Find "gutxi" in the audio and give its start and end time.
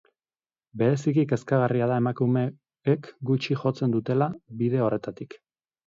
3.31-3.61